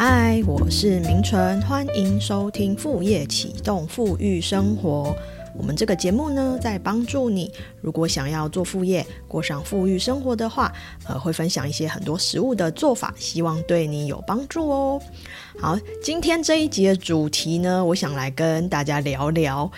[0.00, 5.12] 嗨，我是明纯，欢迎收听副业启动富裕生活。
[5.56, 10.72] 我们这个节目呢，在帮助你，如果想要做副业，过上富裕生活的话，
[11.08, 15.02] 呃，会分享一些很多食物的做法，希望对你有帮助哦。
[15.58, 19.68] 好，今天这一集的主题呢，我想来跟大家聊聊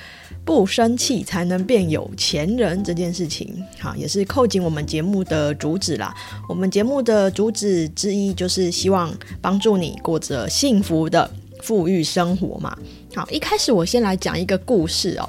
[0.51, 3.65] 不生气才能变有钱人这件事情。
[3.79, 6.13] 好，也是扣紧我们节目的主旨啦。
[6.49, 11.31] 我们节目的主旨之一就是希望帮助你过着幸福的
[11.63, 12.77] 富裕生活嘛。
[13.15, 15.29] 好，一开始我先来讲一个故事哦。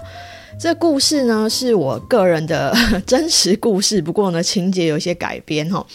[0.59, 2.75] 这故事呢是我个人的
[3.05, 5.85] 真实故事，不过呢情节有些改编哈。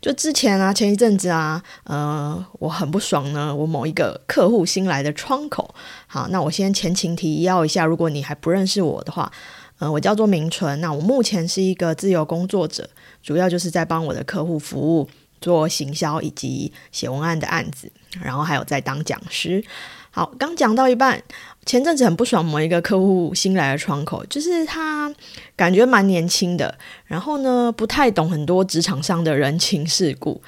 [0.00, 5.74] 就之前啊，前一阵子啊，呃，我很不爽呢，我某一个客户新来的窗口。
[6.06, 9.30] 好，那我先前情提要一下，如果你还不认识我的话，
[9.78, 12.88] 呃，我叫做明纯，那我目前是一个自由工作者，
[13.22, 15.06] 主要就是在帮我的客户服务，
[15.38, 17.92] 做行销以及写文案的案子，
[18.22, 19.62] 然后还有在当讲师。
[20.10, 21.22] 好，刚讲到一半。
[21.66, 25.14] 前阵子很不爽，某一个客户新来的窗口，就是他
[25.54, 30.40] 感觉蛮年轻的，然后呢不太懂很多职场上的人情世故。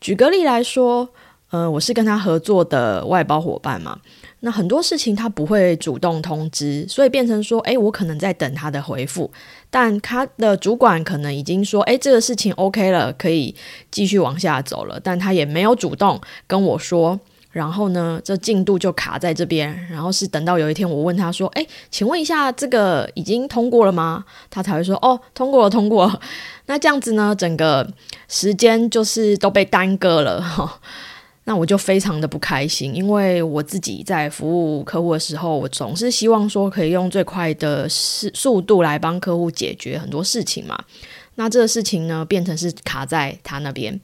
[0.00, 1.08] 举个例来说，
[1.50, 3.98] 呃，我是跟他合作的外包伙伴嘛，
[4.40, 9.30] 那很多事情他不会主动通知，所以变成说，诶，我可能在等他的回复，
[9.70, 13.54] 但他的主管可能已经说，诶，这个事情 OK 了，可以
[13.90, 17.18] 继续往下走了，但他也没有主动跟我说。
[17.58, 19.68] 然后呢，这进度就卡在这边。
[19.90, 26.20] 然后是等到有一天我问他说：“哎，请问一下，这个已经通过了吗？”他才会说：“哦，通过了，通过。”
[26.66, 27.84] 那这样子呢，整个
[28.28, 30.80] 时间就是都被耽搁了。
[31.44, 40.78] 那我就非常的不开心，因为我自己在服务客户的时候，我总是希望说可以用最快的速速度来帮客户解决很多事情嘛。
[41.36, 43.98] 那这个事情呢，变成是卡在他那边。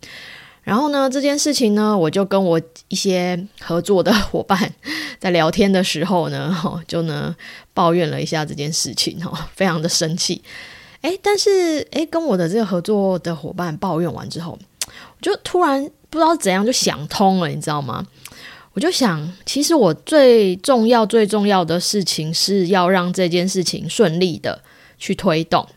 [0.65, 4.75] 然后呢，这件事情呢，我就跟我一些合作的伙伴
[5.21, 7.37] 在聊天的时候呢，哈， 就呢
[7.75, 10.43] 抱怨了一下这件事情，哈，非常的生气。
[11.03, 14.59] 诶，但是诶，跟我的这个合作的伙伴抱怨完之后，
[14.89, 18.07] 我就突然不知道怎样就想通了，你知道吗？
[18.73, 24.63] 我就想，其实我最重要、最重要的事情是要让这件事情顺利的
[24.99, 25.69] 去推动。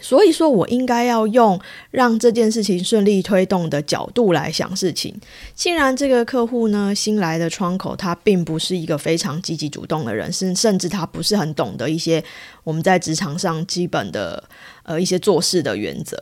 [0.00, 1.60] 所以说我应该要用
[1.90, 5.14] 让这件事情顺利推动的角度来想事情。
[5.54, 12.22] 既然这个客户呢新来的窗口，他并不是一个非常积极主动的人，甚甚至他不是很懂得一些
[12.64, 14.42] 我们在职场上基本的
[14.82, 16.16] 呃一些做事的原则。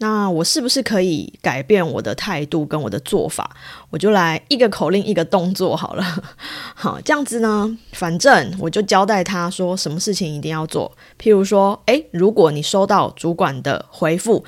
[0.00, 3.50] 那我是不是可以改变我的态度跟我的做法？
[3.90, 6.04] 我就来一个口令一个动作好了。
[6.74, 10.96] 好，这样子呢，反正我就交代他说什么事情一定要做。
[11.20, 14.44] 譬如说，诶，如果你收到主管的回复，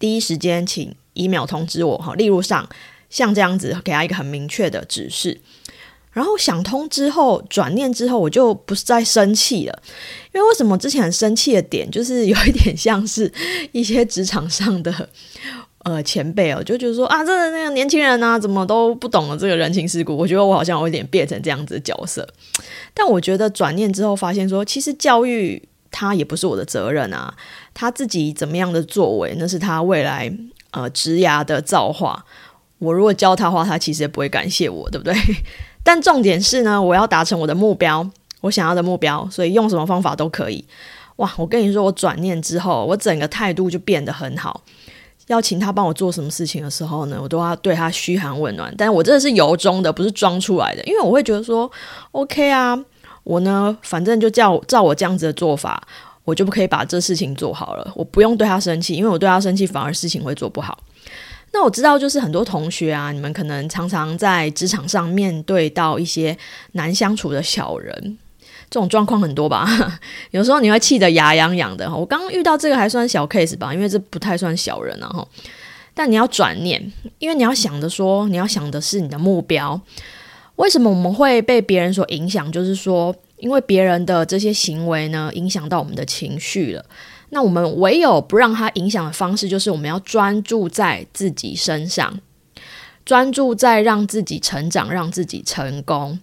[0.00, 2.14] 第一时间请 email 通知我哈。
[2.14, 2.68] 例如上
[3.08, 5.40] 像这样子，给他一个很明确的指示。
[6.18, 9.82] 然后想通之后，转念之后，我就不是再生气了。
[10.34, 13.32] 因为为什么之前很生气的点，就是有一点像是
[13.70, 15.08] 一些职场上的
[15.84, 20.16] 呃前辈哦，就觉得说啊，这那个年轻人啊，怎么都不懂了这个人情世故。
[20.16, 22.28] 我觉得我好像有点变成这样子的角色。
[22.92, 25.62] 但我觉得转念之后，发现说，其实教育
[25.92, 27.32] 他也不是我的责任啊。
[27.72, 30.32] 他自己怎么样的作为，那是他未来
[30.72, 32.24] 呃职涯的造化。
[32.80, 35.14] 我如果教他话，他其实也不会感谢我，对不对？
[35.88, 38.06] 但重点是呢，我要达成我的目标，
[38.42, 40.62] 我想要的目标，所以用什么方法都可以。
[41.16, 44.60] 哇，我跟你说，我转念之后，我整个态度就变得很好。
[45.28, 48.70] 要请他帮我做什么事情的时候呢，我都要对他嘘寒问暖。
[48.76, 51.70] 但我真的是由衷的，不是装出来的，因为我会觉得说
[52.12, 52.78] ，OK 啊，
[53.24, 55.82] 我呢，反正就叫照我这样子的做法，
[56.24, 57.90] 我就不可以把这事情做好了。
[57.94, 60.78] 我不用对他生气，因为我对他生气，反而事情会做不好。
[61.52, 66.36] 那我知道，就是很多同学啊，你们可能常常在职场上面对到一些
[66.72, 68.18] 难相处的小人，
[68.70, 69.98] 这种状况很多吧？
[70.30, 71.90] 有时候你会气得牙痒痒的。
[71.94, 75.08] 我刚刚遇到这个还算小 case 吧，因为这不太算小人啊。
[75.08, 75.26] 哈，
[75.94, 79.80] 但你要转念，因为你要想的说，你要想的是你的目标。
[80.56, 82.50] 为什么我们会被别人所影响？
[82.52, 86.84] 就是说，因为别人的这些行为呢，影响到我们的情绪了。
[87.30, 92.18] 那我们唯有不让它影响的方式，就是我们要专注在自己身上，
[93.04, 96.18] 专注在让自己成长，让自己成功。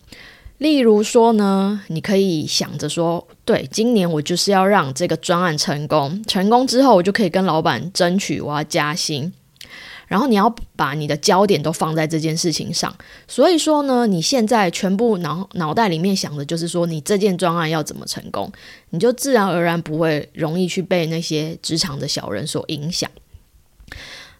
[0.57, 9.33] 例如说呢，你可以想着说，对，今年我就是要让这个专案成功，成功之后我就可以跟老板争取我要加薪。
[10.07, 12.95] 然后你要把你的焦点都放在这件事情上，
[13.27, 18.51] 所以说呢，你现在全部脑脑袋里面想的就是说，你这件专案要怎么成功，
[18.91, 23.09] 你就自然而然不会容易去被那些职场的小人所影响。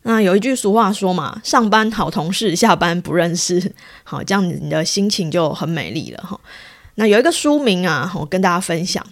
[0.04, 3.74] 那有一句俗话说嘛，上班好同事，下班不认识。
[4.06, 6.40] 好，这样你的心情就很美丽了哈。
[6.94, 9.04] 那有一个书名啊，我跟大家分享，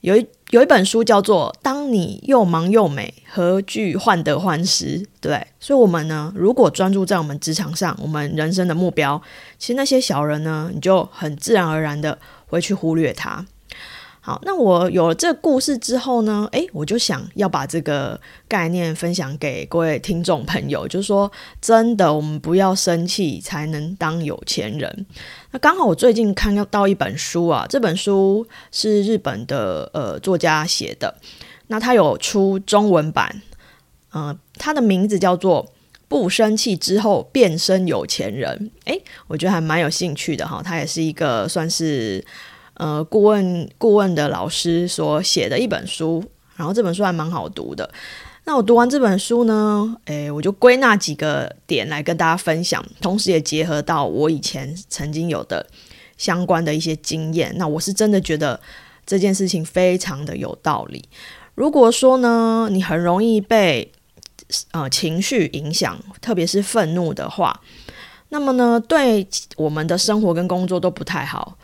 [0.00, 4.98] 有一有一本书叫做《当你又忙又美，何惧患得患失》。
[5.20, 9.22] 对，所以，我们呢，如果专注在我们职场上，我们人生的目标，
[9.58, 12.18] 其实那些小人呢，你就很自然而然的
[12.48, 13.46] 会去忽略他。
[14.22, 25.06] 好，那我有了这个故事之后呢，诶，我就想要把这个概念分享给各位听众朋友，就是说，真的，我们不要生气才能当有钱人。
[25.52, 31.16] 那刚好我最近看到一本书啊，这本书是日本的呃作家写的，
[31.68, 33.40] 那他有出中文版，
[34.12, 35.64] 嗯，他的名字叫做
[36.08, 38.70] 《不生气之后变身有钱人》。
[38.92, 42.22] 诶，我觉得还蛮有兴趣的哈，他也是一个算是。
[42.74, 46.24] 呃，顾问顾问的老师所写的一本书，
[46.56, 47.90] 然后这本书还蛮好读的。
[48.44, 55.64] 那我读完这本书呢，诶，我就归纳几个点来跟大家分享，同时也结合到我以前曾经有的
[56.16, 57.54] 相关的一些经验。
[57.56, 58.58] 那我是真的觉得
[59.04, 61.04] 这件事情非常的有道理。
[61.54, 63.92] 如果说呢，你很容易被
[64.72, 67.60] 呃情绪影响，特别是愤怒的话，
[68.30, 71.58] 那么呢，对我们的生活跟工作都不太好。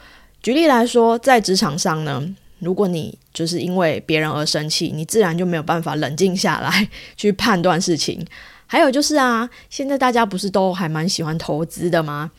[0.47, 2.25] 举例来说，在职场上呢，
[2.61, 8.25] 如果你就是因为别人而生气，你自然就没有办法冷静下来去判断事情。
[8.65, 12.31] 还有就是啊，现在大家不是都还蛮喜欢投资的吗？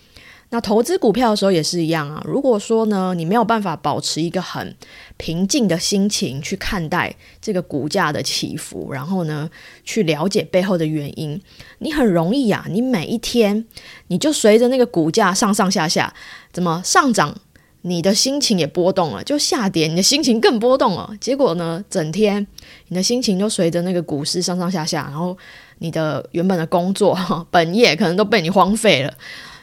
[0.51, 2.23] 那投资股票的时候也是一样啊。
[2.25, 4.73] 如果说呢，你没有办法保持一个很
[5.17, 9.49] 平静的心情去看待这个股价的起伏，然后呢，
[9.83, 11.41] 去了解背后的原因，
[11.79, 13.65] 你很容易啊，你每一天
[14.07, 16.13] 你就随着那个股价上上下下，
[16.53, 17.37] 怎么上涨？
[17.87, 21.09] 你的心情也波动了，就下跌，你的心情更波动了。
[21.21, 22.45] 结果呢，整天
[22.89, 25.37] 你的心情就随着那个股市上上下下，然后
[25.77, 27.17] 你的原本的工作
[27.49, 29.13] 本业可能都被你荒废了，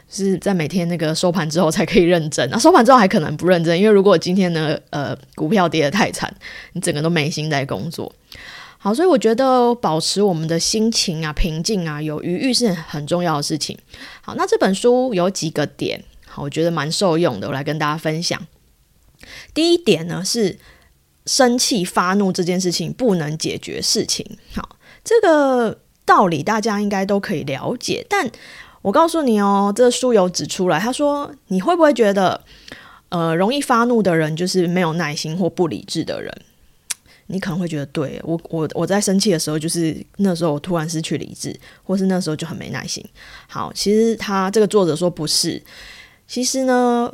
[0.09, 2.49] 是在每天那个收盘之后才可以认真。
[2.51, 6.35] 那收盘之后还可能不认真，因为如果今天呢，呃，股票跌得太惨，
[6.73, 8.11] 你整个都没心在工作。
[8.79, 13.77] 好，所以我觉得保持我们的心情啊平静啊有余裕是很重要的事情。
[14.23, 16.03] 好，那这本书有几个点。
[16.43, 18.41] 我觉得蛮受用的，我来跟大家分享。
[19.55, 20.59] 第一点呢是
[21.25, 24.39] 生气发怒这件事情不能解决事情。
[24.55, 28.05] 好，这个道理大家应该都可以了解。
[28.11, 28.31] 但
[28.83, 32.45] 我告诉你哦，这书有指出来，他说你会不会觉得，
[33.09, 36.31] 呃，容易发怒的人就是没有耐心或不理智的人？
[37.29, 43.03] 你可能会觉得，对我我我在生气的时候，就是那时候我突然失去理智，或是那时候就很没耐心。
[43.49, 45.63] 好，其实他这个作者说不是。
[46.27, 47.11] 其实呢，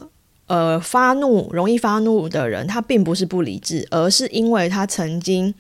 [0.47, 5.53] 呃，发怒容易发怒的人，他并不是不理智，而是因为他曾经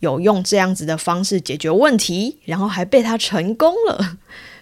[0.00, 4.18] 有用这样子的方式解决问题，然后还被他成功了。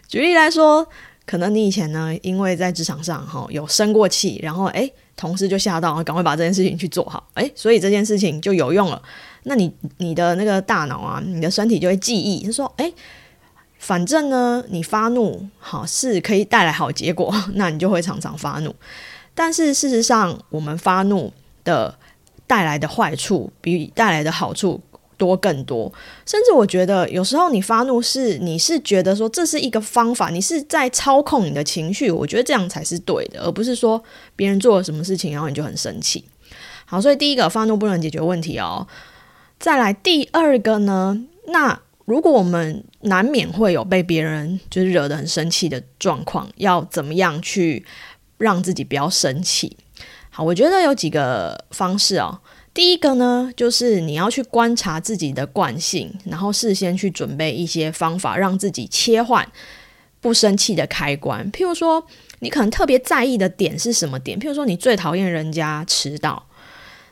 [0.07, 0.87] 举例来说，
[1.25, 9.03] 可能你以前呢，因为在职场上哈有生过气，然后诶，同事就吓到，赶快把这件事情去做好，诶，所以这件事情就有用了。
[9.45, 12.93] 那你你的那个大脑啊，你的身体就会记忆，他说，诶。
[13.87, 18.75] 反正呢，你发怒好是可以带来好结果， 那你就会常常发怒。
[19.33, 21.97] 但是事实上，我们发怒的
[22.49, 24.83] 带来的坏处比带来的好处
[25.17, 25.93] 多更多。
[26.27, 32.11] 甚至我觉得，有时候你发怒是你是觉得说这是一个方法，你是在操控你的情绪。
[32.11, 34.03] 我觉得这样才是对的，而不是说
[34.35, 36.25] 别人做了什么事情，然后你就很生气。
[36.87, 38.89] 好，所以第一个发怒不能解决问题哦。
[39.61, 41.83] 再来第二个呢，那。
[42.07, 47.85] 如果我们难免会有被别人就是惹得很生气的状况，要怎么样去
[48.39, 49.77] 让自己不要生气？
[50.31, 52.41] 好，我觉得有几个方式哦。
[52.73, 59.51] 第一个呢，就是你要去观察自己的惯性，然后事先去准备一些方法，让自己切换
[60.21, 61.51] 不生气的开关。
[61.51, 62.07] 譬如说，
[62.39, 64.39] 你可能特别在意的点是什么点？
[64.39, 66.46] 譬如说，你最讨厌人家迟到。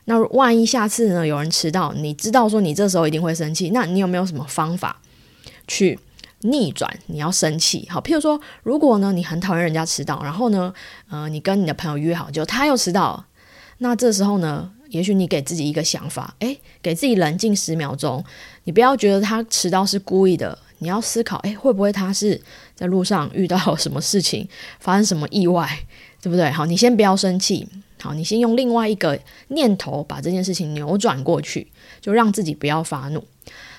[0.06, 1.26] 那万一下次呢？
[1.26, 5.00] 有人迟到，你知道说你这时候一定会生气，那你有没有什么方法
[5.66, 5.98] 去
[6.40, 7.88] 逆转你要生气？
[7.90, 10.72] 好，譬如说，如果呢你很讨厌人家迟到，然后呢，
[11.08, 13.24] 呃，你跟你的朋友约好，就他又迟到，
[13.78, 18.22] 那这时候呢，也许你给自己一个想法，诶，给自己冷静十秒钟，
[18.64, 22.38] 你不要觉得他迟到是故意的，你要思考，诶，会不会他是
[22.74, 24.46] 在路上遇到什么事情，
[24.80, 25.66] 发生什么意外，
[26.24, 26.50] 对不对？
[26.50, 27.68] 好，你先不要生气。
[28.00, 33.22] 好，你先用另外一个念头把这件事情扭转过去，就让自己不要发怒。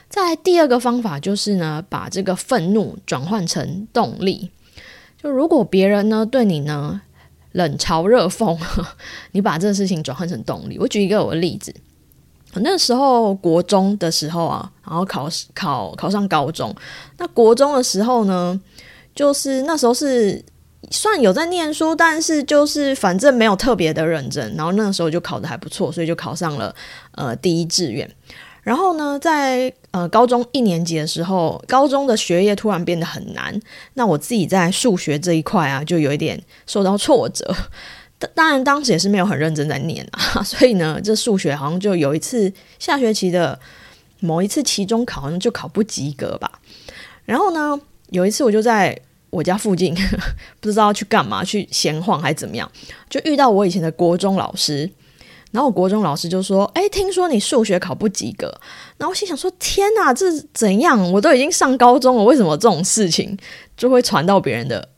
[0.07, 4.51] 再第二个方法就是呢，把这个愤怒转换成动力。
[5.19, 7.01] 就如果别人呢对你呢
[7.53, 8.55] 冷嘲热讽，
[9.33, 10.77] 你把这个事情转换成动力。
[10.77, 11.73] 我举一个我的例子，
[12.53, 16.75] 那时候国中的时候啊，然后考考考上高中。
[17.17, 18.61] 那国中的时候呢，
[19.15, 20.43] 就是那时候是
[20.91, 24.53] 算有在念书，但是就是反正没有特别的认真。
[24.55, 26.73] 然后那个时候就考的还不错，所以就考上了
[27.11, 28.09] 呃第一志愿。
[28.63, 33.59] 然后呢，在呃高中一年级的时候，高中的学业突然变得很难。
[33.93, 37.55] 那我自己在数学这一块啊，就有一点受到挫折。
[38.33, 43.59] 当然，当时也是没有很认真在念啊，所以呢，这数学好像就有一次下学期的
[44.19, 46.59] 某一次期中考，好像就考不及格吧。
[47.25, 48.99] 然后呢，有一次我就在
[49.35, 49.93] 我家附近，
[50.61, 52.71] 不知道去干嘛，去闲晃还是怎么样，
[53.09, 54.89] 就遇到我以前的国中老师。
[55.51, 58.53] 然后我国中老师就说：“哎，听说你数学考不及格。”
[58.97, 61.11] 然后心想说：“天哪，这怎样？
[61.13, 63.37] 我都已经上高中了，为什么这种事情
[63.77, 64.89] 就会传到别人的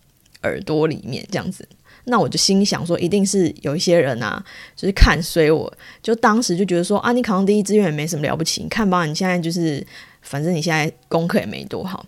[0.44, 1.24] 耳朵里面？
[1.32, 1.68] 这样子？”
[2.06, 4.44] 那我就心想说，一定是有一些人啊，
[4.76, 9.86] 就是看衰我，就当时就觉得说啊，你考上第一志愿也没什么了不起，你看吧，你现在就是，
[10.22, 12.04] 反正你现在功课也没多好。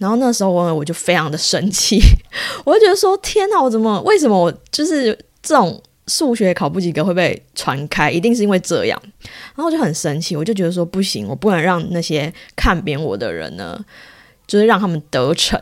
[0.00, 2.00] 然后那时候我我就非常的生气，
[2.64, 8.98] 我就觉得说，天哪，我怎么为什么我就是这种数学考不及格会被传开，一定是因为这样。
[9.54, 13.78] 然后我就很生气，我就觉得说，不行，我不能让那些看扁我的人呢，
[14.46, 15.60] 就是让他们得逞。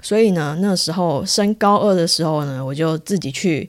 [0.00, 3.68] 所以呢，那时候升高二的时候呢，我就自己去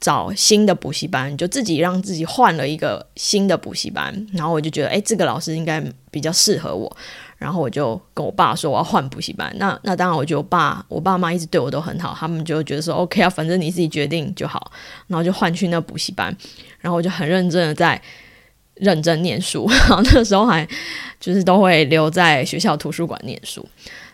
[0.00, 4.26] 找新的补习班，就自己让自己换了一个新的补习班。
[4.32, 6.96] 然后我就觉得，哎，这个老师应该比较适合我。
[7.36, 9.54] 然后我就跟我爸说我要换补习班。
[9.58, 14.72] 那那当然，我就爸我爸妈一直对我都很好，他们就觉得说 OK 啊，反正你自己决定就好。
[15.06, 16.34] 然后就换去那补习班。
[16.80, 18.00] 然后我就很认真的在
[18.74, 19.68] 认真念书。
[19.88, 20.66] 然后那时候还
[21.20, 23.66] 就是都会留在学校图书馆念书。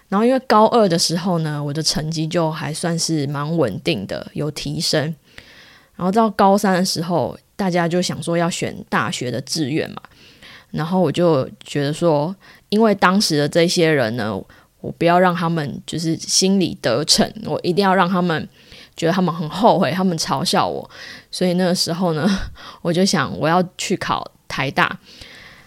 [0.08, 5.14] 然后因为高二的时候呢，我的成绩就还算是蛮稳定的，有提升。
[5.94, 10.00] 然后到高三的时候，大家就想说要选大学的志愿嘛。
[10.70, 12.34] 然后我就觉得说，
[12.68, 14.34] 因为当时的这些人呢，
[14.80, 18.48] 我不要让他们就是心里得逞，我一定要让他们
[18.96, 20.88] 觉得他们很后悔，他们嘲笑我。
[21.30, 22.28] 所以那个时候呢，
[22.82, 24.98] 我就想我要去考台大。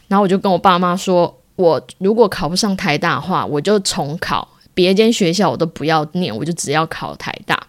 [0.07, 1.39] 然后我就跟我爸妈说。
[1.55, 7.67] 我如果考不上台大的话，我就重考别间学校，我都不要念，我就只要考台大。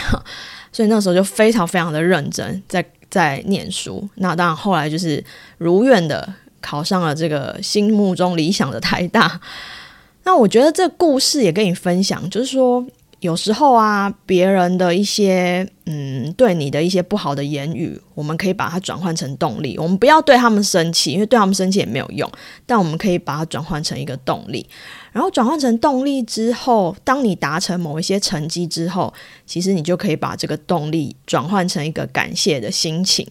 [0.72, 4.08] 所以那时候就非常非常的认真，在在念书。
[4.14, 5.22] 那当然后来就是
[5.58, 6.26] 如愿的
[6.62, 9.38] 考上了这个心目中理想的台大。
[10.24, 12.86] 那我觉得这故事也跟你分享，就是说。
[13.20, 19.78] 有时候啊，别人的一些嗯，对你的一些不好的言语，我们可以把它转换成动力。
[19.78, 22.28] 我们不要对他们生气，因为对他们生气也没有用。
[22.66, 24.68] 但我们可以把它转换成一个动力。
[25.12, 29.14] 然后转换成动力之后，当你达成某一些成绩之后，
[29.46, 33.24] 其实你就可以把这个动力转换成一个感谢的心情。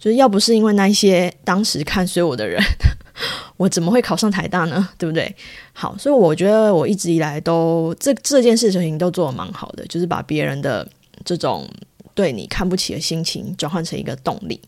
[0.00, 2.60] 就是要不是因为那些当时看衰我的人。
[3.58, 4.88] 我怎么会考上台大呢？
[4.96, 5.36] 对不对？
[5.74, 10.88] 好，所以我觉得我一直以来都这这件事情都做的蛮好的，就是把别人的
[11.22, 11.68] 这种
[12.14, 14.58] 对你看不起的心情转换成一个动力。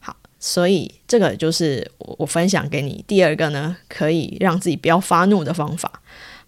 [0.00, 6.00] 好，所以这个就是我分享给你第二个呢，可以让自己不要发怒的方法。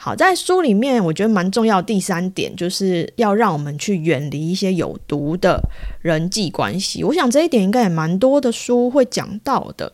[0.05, 1.81] 好，在书里面我觉得蛮重要。
[1.81, 5.59] 第三点就是要让我们去远离一些有毒的
[6.03, 7.03] 人际关系。
[7.03, 9.91] 我想这一点应该也蛮多的书会讲到的。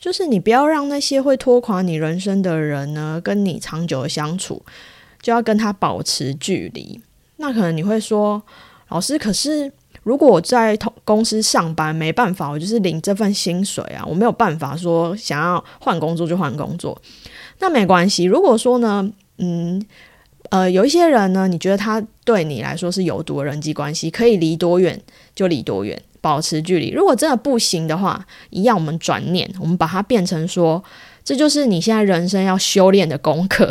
[0.00, 4.60] 就是你不要让那些会拖垮你人生的人呢，跟你长久的相处，
[5.22, 7.00] 就要跟他保持距离。
[7.36, 8.42] 那可能你会说，
[8.88, 9.70] 老师，可是
[10.02, 17.00] 如果我在同公司上班，没办法，我就是领这份薪水啊，我没有办法说想要换工作就换工作。
[17.60, 19.84] 那没关系，如果说呢，嗯，
[20.50, 25.00] 呃，有一些人呢，你觉得他对你来说是有毒的人际关系，可以离多远
[25.34, 26.00] 就离多远。
[26.22, 26.90] 保持距离。
[26.90, 30.84] 如果真的不行的话，一样我们转念，我们把它变成说，
[31.24, 33.66] 这就是你现在人生要修炼的功课。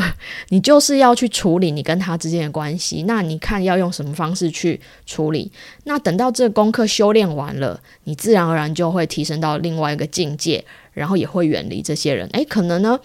[0.48, 3.04] 你就是要去处理你跟他之间的关系。
[3.04, 5.52] 那你看要用什么方式去处理？
[5.84, 12.28] 那等到这个功课修炼完了，你自然而然就会提升到另外一个境界，然后也会远离这些人。
[12.30, 13.00] 诶，可能呢，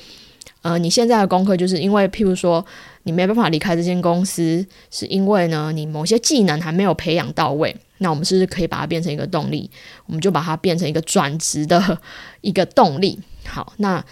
[0.64, 2.64] 呃，你现在的功课就是因为，譬如说，
[3.02, 7.76] 你没办法离开这间公司，是因为呢，你某些技能还没有培养到位。
[7.99, 9.71] 那我们是不是可以把它变成一个动力？
[10.06, 11.99] 我们就把它变成一个转职的
[12.40, 13.21] 一个动力。
[13.47, 14.02] 好，那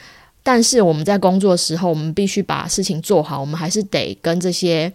[0.42, 3.40] 但是我们在工作的时候，我们必须把事情做好。
[3.40, 4.92] 我们还是得跟这些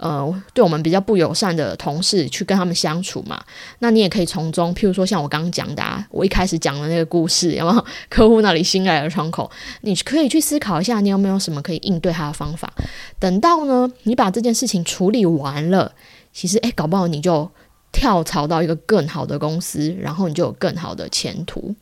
[0.00, 3.40] 呃对我们比较不友善的同事去跟他们相处嘛。
[3.78, 9.48] 那你也可以从中，譬如说像我刚刚讲的，啊，我一开始讲的那个故事，有没有客户那里新来的窗口？
[9.82, 12.72] 你可以去思考一下，你有没有什么可以应对他的方法？
[13.20, 15.92] 等到呢，你把这件事情处理完了，
[16.32, 17.48] 其实诶，搞不好你就。
[17.92, 21.74] 跳槽到一个更好的公司，然后你就有更好的前途。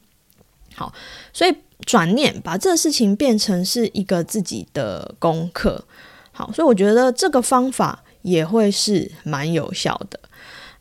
[0.75, 0.91] 好，
[1.35, 5.85] 所以转念把这个事情变成是一个自己的功课。
[6.33, 10.21] 好，所以我觉得这个方法也会是蛮有效的。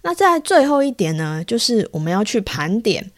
[0.02, 3.12] 那在最后一点呢，就是我们要去盘点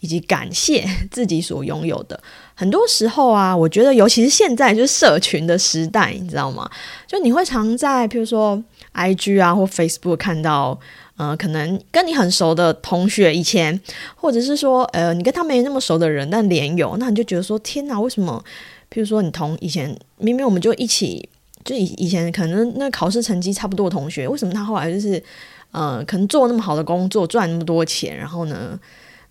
[0.00, 2.20] 以及感谢 自己所拥有的。
[2.54, 6.70] 很多时候啊，我觉得尤其是现在就是社群的时代，你知道吗？
[7.06, 8.62] 就你会常在譬如说
[8.94, 10.78] IG 啊或 Facebook 看到。
[11.18, 13.80] 呃，可能跟你很熟的同学以前，
[14.14, 18.44] 或者是说，呃，你跟他没那么熟的人，但连友，那你就觉得说，天哪，为什么？
[18.90, 21.26] 譬如说，你同以前明明我们就一起，
[21.66, 25.22] 就以以前可能那考试成绩差不多的同学，为什么他后来就是，
[25.72, 28.80] 呃，可能做那么好的工作，赚那么多钱，然后呢，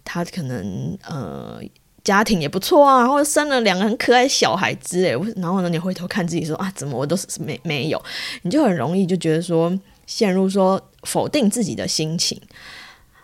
[0.04, 1.60] 他可能呃
[2.04, 8.00] 家庭也不错啊，然后生了两个很可爱小孩子，诶，然后呢，你回头看自己说啊，怎么我都是没没有，
[8.44, 9.76] 你就很容易就觉得说。
[10.08, 12.40] 陷入说否定自己的心情，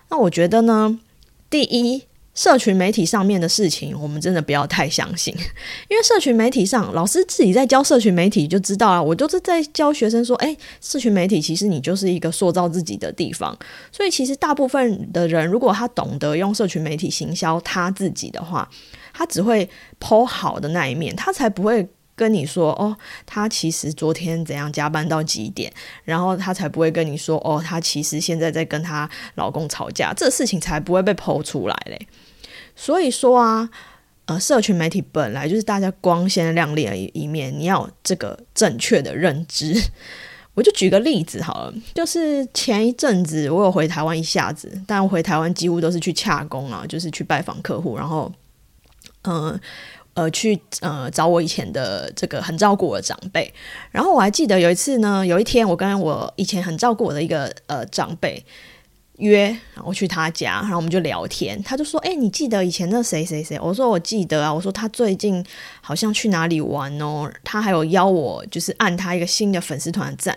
[0.10, 1.00] 那我觉得呢，
[1.48, 2.01] 第一，
[2.34, 5.34] 社群媒体上面的事情，我们真的不要太相信，
[5.90, 13.58] 因为社群媒体上，老师自己在教社群媒体就知道啊，我就是在教学生说，诶，社群媒体其实你就是一个塑造自己的地方，
[13.92, 18.70] 所以其实大部分的人，如果他懂得用社群媒体行销他自己的话，
[19.14, 19.70] 他只会
[20.00, 21.88] 剖好的那一面，他才不会。
[22.22, 25.74] 跟你说哦，她其实昨天怎样加班到几点，
[26.04, 32.08] 然后她才不会跟你说哦，她其实现在在跟她老公吵架，这事情才不会被剖出来嘞。
[32.75, 33.68] 所以说啊，
[34.25, 39.82] 呃，社群媒体本来就是大家光鲜亮丽的一一面，你要这个正确的认知。
[40.54, 48.32] 我就举个例子好了，就是前一阵子我有回台湾一下子，但回台湾几乎都是去洽工啊，就是去拜访客户，然后
[49.24, 49.60] 嗯。
[50.13, 53.53] 呃去呃找我以前的这个很照顾我的长辈，
[53.91, 58.44] 然后我还记得有一次呢，有一天我跟我以前很照顾我的一个呃长辈
[59.18, 65.46] 约，然后去他家，然后我们就聊天，他就说：“哎，你记得以前那谁谁谁？”我说：“我记得啊。”我说：“他最近
[65.80, 67.32] 好像去哪里玩哦？
[67.44, 70.36] 他还有邀我，就是按他一个新的粉丝团赞。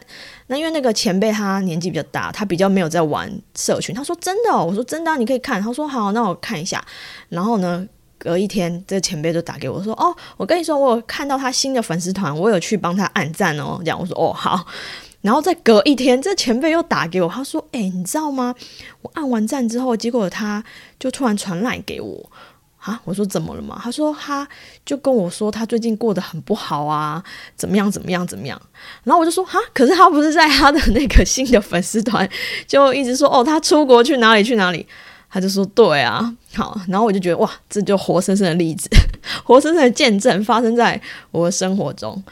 [0.48, 3.94] 那因为那个前辈他年纪比较大，他比较没有在玩社群。
[3.94, 6.84] 他说：“真的？”我说：“真的，你可以看。”他说：“好，那我看一下。”
[7.30, 7.88] 然后呢？
[8.24, 14.66] 隔一天，这前辈就打给我，说：“哦，我跟你说，我有看到他新的粉丝团，我有去帮他按赞哦。”这样我说：“哦，好。”
[15.20, 18.54] 然后再隔一天，这前辈又打给我，他说：“哎，你知道吗？
[19.02, 20.64] 我按完赞之后，结果他
[20.98, 22.30] 就突然传来给我
[22.78, 24.48] 啊。”我说：“怎么了嘛？”他说：“他
[24.86, 27.22] 就跟我说，他最近过得很不好啊，
[27.56, 28.58] 怎么样，怎么样，怎么样。”
[29.04, 32.26] 然后我就说：“哈，可是他不是在他的那个新的粉丝团，
[32.66, 34.86] 就一直说哦，他出国去哪里去哪里。”
[35.34, 38.88] 他就说：“对啊，好。”然后我就觉得哇，这就活生生的例子，
[39.42, 41.00] 活生生的见证发生在
[41.32, 42.22] 我的生活中。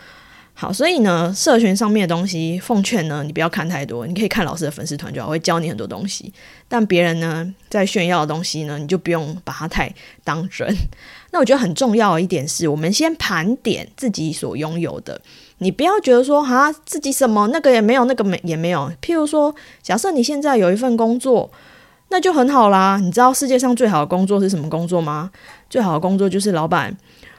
[0.54, 6.32] 好，所以呢，社群上面的东西，奉劝呢，你不要看太多，你可以看老师的粉丝团就好，会教你很多东西。
[6.68, 10.72] 但别人呢在炫耀的东西呢，你就不用把它太当真。
[11.32, 15.20] 那我觉得很重要的一点是，我们先盘点自己所拥有的，
[15.58, 18.88] 你不要觉得说哈，自己什么那个也没有，那个没也没有。
[19.02, 21.50] 譬如说，假设你现在有一份工作。
[22.12, 22.98] 那就很好啦。
[23.02, 25.30] 你知道世界上最好的工作是什么工作吗？
[25.70, 26.94] 最好的工作就是老板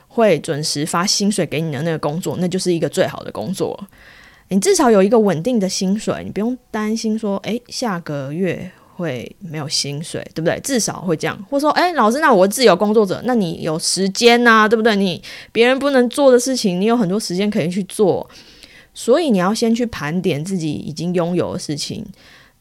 [0.08, 3.80] 会准时发薪水给你的那个工作，那就是一个最好的工作。
[4.50, 10.60] 你至少有一个稳定的薪水，你不用担心说，诶，下个月会没有薪水，对不对？
[10.62, 11.38] 至少会这样。
[11.50, 14.96] 或说，诶，老师，那我自由工作者，那你有时间呐，对不对？
[14.96, 18.28] 你别人不能做的事情，你有很多时间可以去做。
[18.96, 22.06] 所以你要先去盘点自己已经拥有的事情。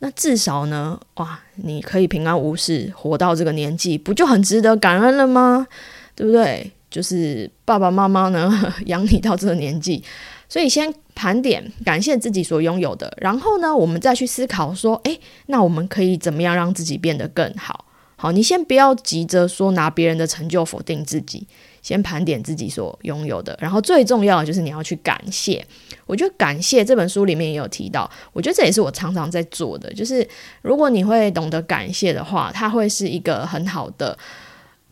[0.05, 5.69] 那至少呢，哇，你可以平安无事活到这个年纪，不就很值得感恩了吗？
[6.17, 6.73] 对不对？
[6.91, 8.53] 就是爸爸妈妈呢
[8.87, 10.03] 养你到这个年纪，
[10.49, 17.85] 所以先盘点感谢自己所拥有的，然后呢，我们再去思考说，诶，那我们可以怎么样让自己变得更好？
[18.17, 21.47] 好，你先不要急着说拿别人的成就否定自己。
[21.83, 25.65] 先盘点自己所拥有的，然后最重要的就是你要去感谢。
[26.07, 29.93] 我觉得感谢这本书里面也有提到，我觉得这也是我常常在做的。
[29.93, 30.27] 就是
[30.63, 34.17] 如果你会懂得感谢的话，它会是一个很好的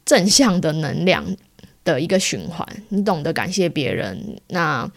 [0.04, 1.24] 正向的能量
[1.84, 2.66] 的一个循环。
[2.88, 4.90] 你懂得感谢别人，那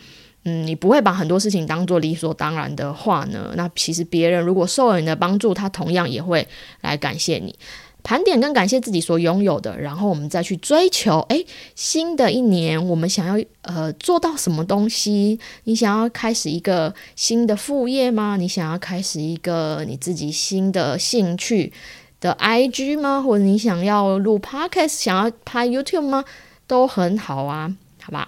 [0.45, 6.45] 嗯，你不会把很多事情当做理所当然的话呢，那其实别人如果受了你的帮助，他同样也会
[6.81, 7.55] 来感谢你。
[8.03, 11.19] 盘点跟感谢自己所拥有的，然后我们再去追求。
[11.29, 15.39] 诶，新的一年我们想要呃做到什么东西？
[15.63, 18.35] 你想要开始一个新的副业吗？
[18.37, 21.71] 你想要开始一个你自己新的兴趣
[22.19, 23.21] 的 IG 吗？
[23.21, 26.25] 或者你想要录 Podcast，想要拍 YouTube 吗？
[26.67, 28.27] 都很好啊，好吧？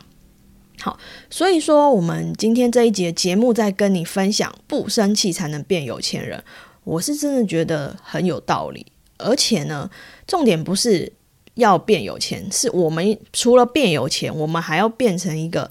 [0.82, 0.98] 好，
[1.30, 6.44] 所以说我们今天这一节节目在跟你分享，不生气才能变有钱人。
[6.84, 8.86] 我是真的觉得很有道理。
[9.18, 9.90] 而且呢，
[10.28, 11.12] 重点不是
[11.56, 15.70] 要变有钱，是我们除了变有钱，我们还要变成一个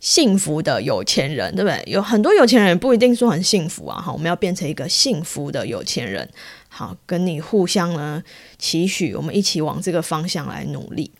[0.00, 1.82] 幸福的有钱人，对不对？
[1.86, 6.28] 有很多有钱人不一定说很幸福啊，哈，我们要变成一个幸福的有钱人。
[6.68, 8.22] 好，跟你互相呢
[8.58, 11.10] 期许，我们一起往这个方向来努力。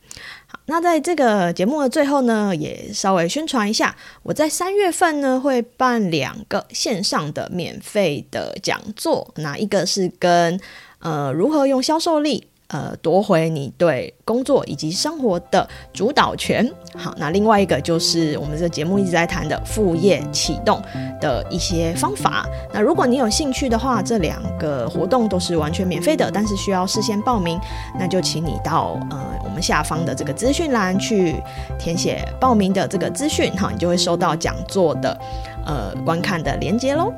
[0.50, 10.58] 好，那在这个节目的最后呢，也稍微宣传一下，我在三月份呢会办两个线上的免费的讲座，那一个是跟
[11.00, 12.48] 呃如何用销售力。
[12.68, 16.70] 呃，夺回你对工作以及生活的主导权。
[16.94, 20.78] 好，那另外一个就是我们这节目一直在谈的副业启动
[21.18, 22.46] 的一些方法。
[22.70, 27.58] 那如果你有兴趣的话，这两个活动都是完全免费的，但是需要事先报名。
[27.98, 31.36] 那就请你到呃我们下方的这个资讯栏去
[31.78, 35.18] 填写报名的这个资讯，哈，你就会收到讲座的
[35.64, 37.10] 呃观看的连接喽。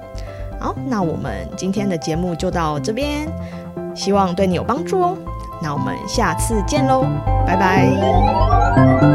[0.60, 3.28] 好，那我们今天的节目就到这边，
[3.96, 5.18] 希望对你有帮助哦。
[5.60, 7.04] 那我们下次见喽，
[7.46, 9.09] 拜拜。